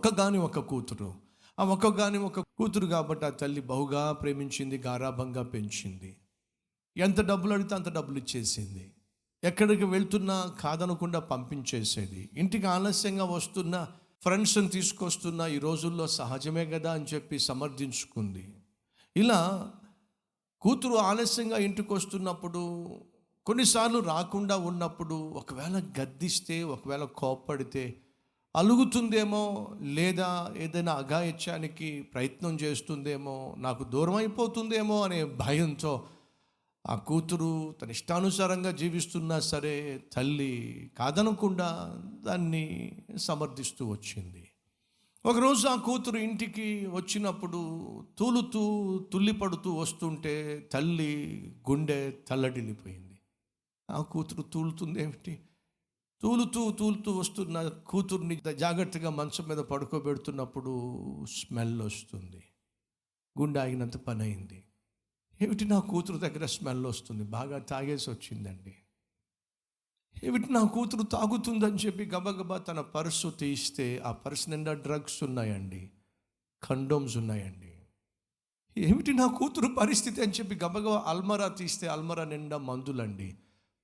[0.00, 1.14] ఒక్కగాని ఒక కూతురు.
[1.58, 6.16] ఆ ఒక్కగాని ఒక కూతురు కాబట్టి ఆ తల్లి బహుగా ప్రేమించింది గారాభంగా పెంచింది.
[6.96, 8.92] ఎంత డబ్బులు అడిగితే అంత డబ్బులు ఇచ్చేసింది.
[9.44, 12.30] ఎక్కడికి వెళ్తున్నా కాదనకుండా పంపించేసేది.
[12.32, 13.88] ఇంటికి ఆలస్యంగా వస్తున్న
[14.22, 18.54] ఫ్రెండ్స్ని తీసుకొస్తున్న ఈ రోజుల్లో సహజమే కదా అని చెప్పి సమర్థించుకుంది.
[19.16, 19.70] ఇలా
[20.60, 22.86] కూతురు ఆలస్యంగా ఇంటికి వస్తున్నప్పుడు
[23.46, 28.02] కొన్నిసార్లు రాకుండా ఉన్నప్పుడు ఒకవేళ గద్దిస్తే ఒకవేళ కోప్పడితే
[28.56, 36.08] అలుగుతుందేమో లేదా ఏదైనా అఘాయిత్యానికి ప్రయత్నం చేస్తుందేమో నాకు దూరం అయిపోతుందేమో అనే భయంతో
[36.86, 44.48] ఆ కూతురు తన ఇష్టానుసారంగా జీవిస్తున్నా సరే తల్లి కాదనకుండా దాన్ని సమర్థిస్తూ వచ్చింది.
[45.26, 47.60] ఒకరోజు ఆ కూతురు ఇంటికి వచ్చినప్పుడు
[48.18, 48.62] తూలుతూ
[49.12, 51.12] తుల్లిపడుతూ వస్తుంటే తల్లి
[51.70, 53.18] గుండె తల్లడిల్లిపోయింది.
[53.90, 55.38] ఆ కూతురు తూలుతుంది ఏమిటి
[56.22, 60.72] తూలుతూ తూలుతూ వస్తున్న కూతుర్ని జాగ్రత్తగా మంచం మీద పడుకోబెడుతున్నప్పుడు
[61.24, 62.44] స్మెల్ వస్తుంది.
[63.40, 64.64] గుండె ఆగినంత పని అయింది
[65.42, 67.24] ఏమిటి నా కూతురు దగ్గర స్మెల్ వస్తుంది?
[67.24, 68.74] బాగా తాగేసి వచ్చిందండి.
[70.24, 75.90] ఏమిటి నా కూతురు తాగుతుందని చెప్పి గబగబా తన పర్సు తీస్తే ఆ పర్సు నిండా డ్రగ్స్ ఉన్నాయండి.
[76.62, 77.74] కండోమ్స్ ఉన్నాయండి.
[78.78, 83.36] ఏమిటి నా కూతురు పరిస్థితి అని చెప్పి గబగబా అల్మరా తీస్తే అల్మరా నిండా మందులండి.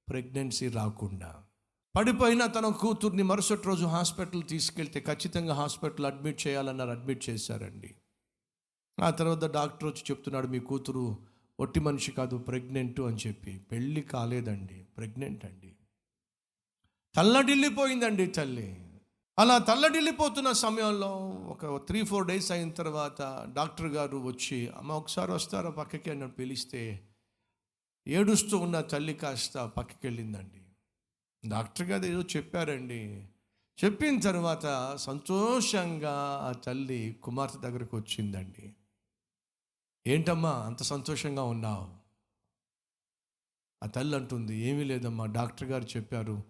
[0.08, 1.42] ప్రెగ్నెన్సీ రాకుండా.
[1.97, 7.94] పడిపోయిన తన కూతుర్ని మరుసటి రోజు హాస్పిటల్ తీసుకెళ్తే ఖచ్చితంగా హాస్పిటల్ అడ్మిట్ చేయాలన్నారు అడ్మిట్ చేశారండి.
[9.00, 11.19] ఆ తర్వాత డాక్టర్ వచ్చి చెప్తున్నాడు మీ కూతురు
[11.61, 13.58] ఒట్టి మనిషి కాదు ప్రెగ్నెంట్ అని చెప్పి.
[13.58, 15.77] పెళ్ళి కాలేదండి ప్రెగ్నెంట్ అండి.
[17.14, 18.84] తల్లడిల్లిపోయిందండి తల్లి.
[19.39, 25.70] అలా తల్లడిల్లిపోతున్న సమయంలో ఒక త్రీ ఫోర్ డేస్ అయిన తర్వాత డాక్టర్ గారు వచ్చి అమ్మ ఒకసారి వస్తారా
[25.70, 26.11] పక్కకి?
[26.11, 27.08] అని పిలిస్తే
[28.06, 30.66] ఏడుస్తూ ఉన్న తల్లి కాస్త పక్కకి వెళ్ళిందండి
[31.48, 33.28] డాక్టర్ గారు ఏదో చెప్పారండి.
[33.84, 38.74] చెప్పిన తర్వాత సంతోషంగా ఆ తల్లి కుమార్తె దగ్గరకు వచ్చిందండి.
[40.07, 42.07] ఏంటమ్మా అంత సంతోషంగా ఉన్నావు?
[43.84, 46.45] ఆ తల్లి అంటుంది ఏమీ లేదమ్మా డాక్టర్ గారు చెప్పారు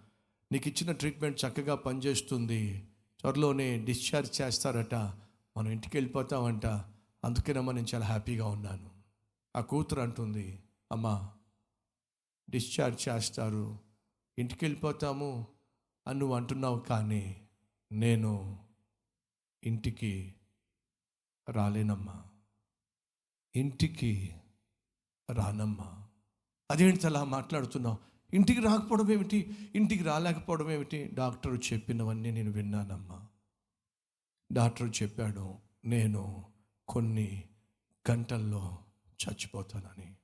[0.53, 2.89] నీకు ఇచ్చిన ట్రీట్మెంట్ చక్కగా పనిచేస్తుంది.
[3.21, 4.95] త్వరలోనే డిశ్చార్జ్ చేస్తారట
[5.57, 6.67] మనం ఇంటికి వెళ్ళిపోతామంట
[7.25, 8.91] అందుకేనమ్మా నేను చాలా హ్యాపీగా ఉన్నాను.
[9.57, 11.31] ఆ కూతురు అంటుంది అమ్మా
[12.51, 13.86] డిశ్చార్జ్ చేస్తారు
[14.39, 15.47] ఇంటికి వెళ్ళిపోతాము
[16.07, 17.49] అని నువ్వు అంటున్నావు కానీ
[17.93, 18.59] నేను
[19.65, 20.35] ఇంటికి
[21.49, 22.25] రాలేనమ్మా.
[23.57, 24.35] ఇంటికి
[25.33, 26.09] రానమ్మా.
[26.71, 27.99] అదేంటి అలా మాట్లాడుతున్నావు?
[28.35, 29.57] ఇంటికి రాకపోవడం ఏమిటి?
[29.75, 31.11] ఇంటికి రాలేకపోవడం ఏమిటి?
[31.15, 33.27] డాక్టర్ చెప్పినవన్నీ నేను విన్నానమ్మా.
[34.53, 35.55] డాక్టర్ చెప్పాడు
[35.85, 36.47] నేను
[36.89, 37.49] కొన్ని
[38.11, 40.15] గంటల్లో చచ్చిపోతానని.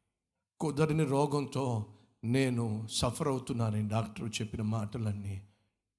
[0.60, 5.48] కుదరని రోగంతో నేను సఫర్ అవుతున్నానని డాక్టర్ చెప్పిన మాటలన్నీ.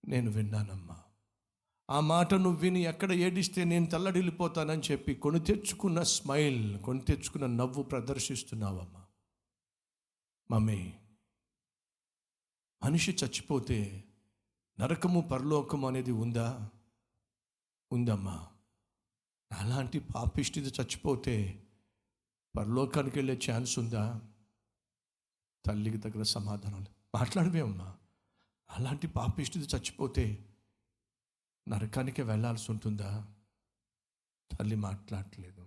[0.07, 0.97] నేను విన్నానమ్మా.
[1.89, 7.84] ఆ మాట నువ్వు విని ఎక్కడ ఏడిస్తే నేను తల్లడిల్లిపోతానని చెప్పి కొని తెచ్చుకున్న స్మైల్ కొని తెచ్చుకున్న నవ్వు
[7.84, 9.06] ప్రదర్శిస్తున్నావమ్మా.
[10.51, 10.94] మమ్మీ
[12.84, 14.03] మనిషి చచ్చిపోతే
[14.79, 16.69] నరకము పరలోకము అనేది ఉందా?
[17.91, 18.47] ఉందమ్మా.
[19.51, 21.63] అలాంటి పాపిష్టిది చచ్చిపోతే
[22.57, 24.22] పరలోకానికి వెళ్ళే ఛాన్స్ ఉందా?
[25.66, 26.96] తల్లికి దగ్గర సమాధానం లేదు.
[27.16, 27.97] మాట్లాడవేమమ్మా
[28.69, 30.46] అలాంటి పాపిష్టిది చచ్చిపోతే
[31.68, 33.28] నరకానికి వెళ్ళాల్సి ఉంటుందా?
[34.59, 35.66] తల్లి మాట్లాడలేదు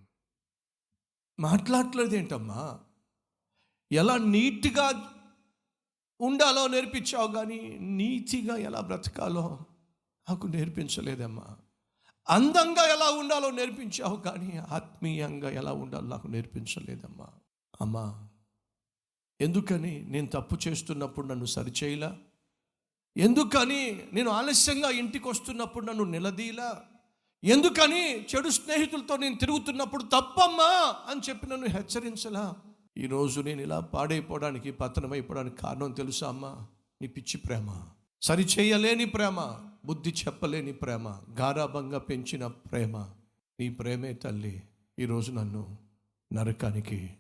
[1.41, 2.81] మాట్లాడలేదు ఏంటమ్మా
[3.93, 5.13] ఎలా నీట్గా
[6.21, 9.59] ఉండాలో నేర్పించావు కానీ నీతిగా ఎలా బ్రతకాలో
[10.31, 11.57] నాకు నేర్పించలేదమ్మా.
[12.29, 17.27] అందంగా ఎలా ఉండాలో నేర్పించావు కానీ ఆత్మీయంగా ఎలా ఉండాలో నాకు నేర్పించలేదమ్మా.
[17.81, 18.29] అమ్మా
[19.41, 22.19] ఎందుకని నేను తప్పు చేస్తున్నప్పుడు నన్ను సరిచేయలా?
[23.17, 26.83] ఎందుకని నేను ఆలస్యంగా ఇంటికి వస్తున్నప్పుడు నన్ను నిలదీలా?
[27.45, 32.55] ఎందుకని చెడు స్నేహితులతో నేను తిరుగుతున్నప్పుడు తప్పమ్మా అని చెప్పి నన్ను హెచ్చరించలా?
[32.99, 36.67] ఈరోజు నేను ఇలా పాడైపోవడానికి పతనమైపోవడానికి కారణం తెలుసా అమ్మా?
[37.03, 37.87] నీ పిచ్చి ప్రేమ.
[38.23, 41.09] సరిచేయలేని ప్రేమ బుద్ధి చెప్పలేని ప్రేమ
[41.41, 42.99] గారాభంగా పెంచిన ప్రేమ.
[43.61, 44.63] నీ ప్రేమే తల్లి
[44.99, 45.79] ఈరోజు నన్ను
[46.33, 47.11] నరకానికి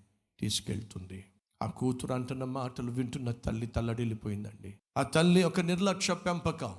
[0.40, 1.24] తీసుకెళ్తుంది.
[1.62, 4.74] ఆ కూతురు అంటున్న మాటలు వింటున్న తల్లి తల్లడిల్లిపోయిందండి.
[4.96, 6.74] ఆ తల్లి ఒక నిర్లక్ష్య పెంపకం.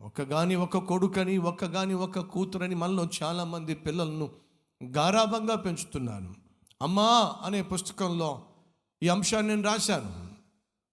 [0.00, 4.30] ఒక గాని ఒక కొడుకని ఒక గాని ఒక కూతురని మనలో చాలామంది పిల్లలను
[4.84, 6.34] గారాభంగా పెంచుతున్నాను.
[6.82, 8.44] అమ్మా అనే పుస్తకంలో
[9.02, 10.28] ఈ అంశాన్ని నేను రాశాను.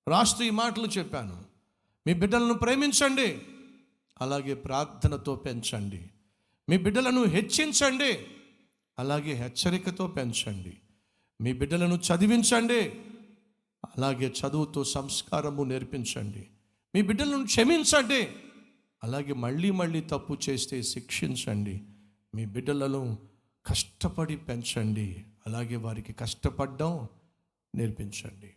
[0.10, 1.44] రాస్తూ ఈ మాటలు చెప్పాను.
[2.08, 3.42] మీ బిడ్డలను ప్రేమించండి.
[4.22, 6.10] అలాగే ప్రార్థనతో పెంచండి.
[6.70, 8.26] మీ బిడ్డలను హెచ్చించండి.
[9.00, 10.78] అలాగే హెచ్చరికతో పెంచండి.
[11.42, 13.02] మీ బిడ్డలను చదివించండి.
[13.98, 16.48] అలాగే చదువుతో సంస్కారము నేర్పించండి.
[16.96, 18.28] మీ బిడ్డలను క్షమించండి.
[19.04, 21.82] అలాగే మళ్ళీ మళ్ళీ తప్పు చేస్తే శిక్షించండి.
[22.36, 23.18] మీ బిడ్డలను
[23.66, 25.26] కష్టపడి పెంచండి.
[25.48, 27.08] అలాగే వారికి కష్టపడడం
[27.76, 28.54] నేర్పించండి.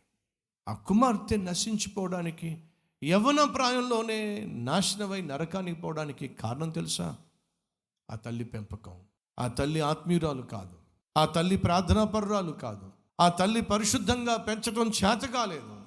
[0.69, 2.59] ఆ కుమార్తె నశించిపోవడానికి
[3.05, 7.17] యవన ప్రాయంలోనే నాశనమై నరకానికి పోవడానికి కారణం తెలుసా?
[8.11, 9.01] ఆ తల్లి పెంపకం.
[9.39, 10.77] ఆ తల్లి ఆత్మీయురాలు కాదు.
[11.17, 13.04] ఆ తల్లి ప్రార్థనాపరురాలు కాదు.
[13.21, 15.81] ఆ తల్లి పరిశుద్ధంగా పెంచడం చేత కాలేదు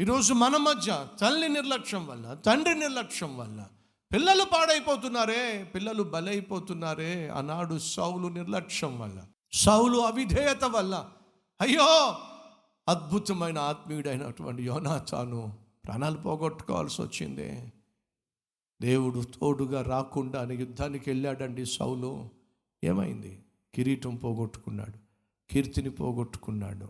[0.00, 3.66] ఈరోజు మన మధ్య తల్లి నిర్లక్ష్యం వల్ల తండ్రి నిర్లక్ష్యం వల్ల
[4.12, 9.22] పిల్లలు పాడైపోతున్నారే పిల్లలు బలైపోతున్నారే ఆనాడు సౌలు నిర్లక్ష్యం వల్ల
[9.52, 11.08] సౌలు అవిధేయత వల్ల.
[11.60, 12.14] అయ్యో
[12.88, 15.52] అద్భుతమైన ఆత్మీయుడైనటువంటి యోనాచాను
[15.84, 17.72] ప్రాణాలు పోగొట్టుకోవాల్సి వచ్చిందే.
[18.82, 22.28] దేవుడు తోడుగా రాకుండా యుద్ధానికి వెళ్ళాడండి సౌలు.
[22.84, 23.44] ఏమైంది?
[23.74, 25.03] కిరీటం పోగొట్టుకున్నాడు.
[25.50, 26.86] కీర్తిని పోగొట్టుకున్నాడు.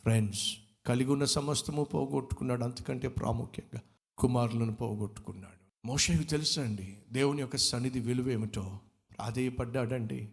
[0.00, 2.64] ఫ్రెండ్స్ కలిగి ఉన్న సమస్తము పోగొట్టుకున్నాడు.
[2.64, 3.80] అంతకంటే ప్రాముఖ్యంగా
[4.18, 5.86] కుమారులను పోగొట్టుకున్నాడు.
[5.86, 8.80] మోషకు తెలుసండి దేవుని యొక్క సన్నిధి విలువ ఏమిటో?
[9.16, 10.28] ప్రాధేయపడ్డాడండి.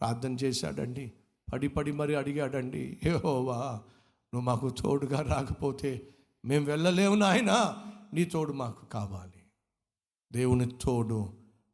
[0.00, 1.12] ప్రార్థన చేశాడండి.
[1.52, 3.72] పడి పడి మరి అడిగాడండి ఏహోవా
[4.34, 6.08] నువ్వు మాకు తోడుగా రాకపోతే
[6.44, 7.76] మేము వెళ్ళలేము నాయన
[8.14, 9.42] నీ తోడు మాకు కావాలి.
[10.32, 11.32] దేవుని తోడు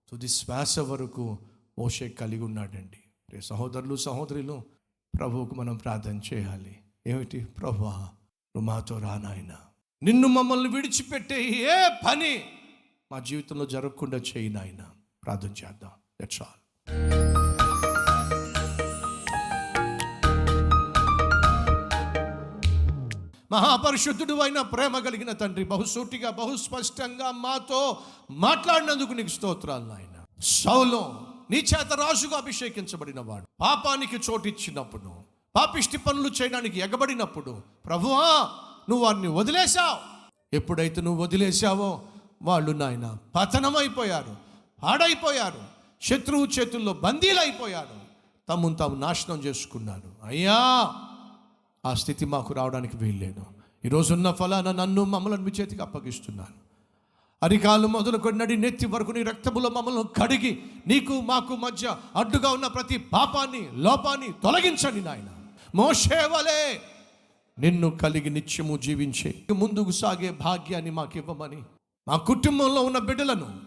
[0.09, 1.39] తుది శ్వాస వరకు
[1.79, 2.97] మోషే కలిగి ఉన్నాడండి.
[3.41, 4.74] సహోదరులు సహోదరులు
[5.19, 6.79] ప్రభువుకు మనం ప్రార్థన చేయాలి.
[7.07, 7.45] ఏమిటి?
[7.45, 8.09] ప్రభా
[8.57, 9.57] నువ్వు మాతో రానాయన
[10.03, 12.43] నిన్ను మమ్మల్ని విడిచిపెట్టే ఏ పని
[13.13, 14.85] మా జీవితంలో జరగకుండా చేయి నాయన.
[15.25, 15.91] ప్రార్థన చేద్దాం.
[16.23, 16.85] దట్స్ ఆల్
[23.53, 27.99] మహాపరిశుద్ధుడు అయిన ప్రేమ కలిగిన తండ్రి బహుసూటిగా బహుస్పష్టంగా మాతో
[28.31, 30.25] మాట్లాడినందుకు నీకు స్తోత్రాలు నాయన.
[30.41, 35.11] సౌలం నీ చేత రాజుగా అభిషేకించబడిన వాడు పాపానికి చోటిచ్చినప్పుడు
[35.57, 38.51] పాపిష్టి పనులు చేయడానికి ఎగబడినప్పుడు ప్రభువా
[38.89, 39.99] నువ్వు వారిని వదిలేశావు.
[40.57, 42.03] ఎప్పుడైతే నువ్వు వదిలేశావో
[42.43, 44.37] వాళ్ళు నాయన పతనమైపోయారు
[44.83, 45.63] పాడైపోయారు
[46.03, 47.99] శత్రువు చేతుల్లో బందీలైపోయారు
[48.49, 50.59] తమను తాము నాశనం చేసుకున్నాను అయ్యా
[51.85, 53.47] ఆ స్థితి మాకు రావడానికి వీల్లేదు.
[53.85, 56.64] ఈరోజున్న ఫలాన నన్ను మమ్మల్ని మీ చేతికి అప్పగిస్తున్నాను
[57.45, 62.99] అరికాలు మొదలుకొని నడి నెత్తి వరకు నీ రక్తములో మమ్మల్ని కడిగి నీకు మాకు మధ్య అడ్డుగా ఉన్న ప్రతి
[62.99, 65.29] పాపాన్ని లోపాన్ని తొలగించండి నాయన.
[65.75, 66.81] మోషేవలే
[67.59, 71.63] నిన్ను కలిగి నిత్యము జీవించే ముందుకు సాగే భాగ్యాన్ని మాకు ఇవ్వమని.
[72.09, 73.61] మా కుటుంబంలో ఉన్న బిడ్డలను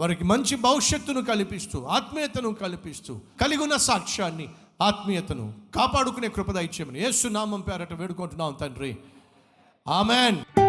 [0.00, 4.48] వారికి మంచి భవిష్యత్తును కల్పిస్తూ ఆత్మీయతను కల్పిస్తూ కలిగి ఉన్న సాక్ష్యాన్ని
[4.82, 8.96] ఆత్మీయతను కాపాడుకునే కృపద ఇచ్చేమని ఏసునామం పేరట వేడుకుంటున్నాం తండ్రి.
[9.88, 10.59] ఆమెన్.